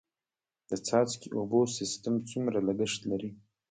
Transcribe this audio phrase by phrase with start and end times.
[0.69, 3.29] د څاڅکي اوبو سیستم څومره لګښت لري؟